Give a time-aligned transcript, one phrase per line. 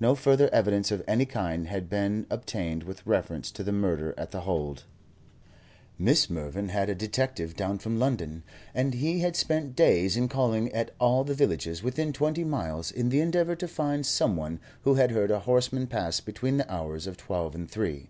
[0.00, 4.30] No further evidence of any kind had been obtained with reference to the murder at
[4.30, 4.84] The Hold.
[6.00, 6.30] Mrs.
[6.30, 8.44] Mervyn had a detective down from London,
[8.74, 13.10] and he had spent days in calling at all the villages within twenty miles in
[13.10, 17.06] the endeavour to find some one who had heard a horseman pass between the hours
[17.06, 18.08] of twelve and three.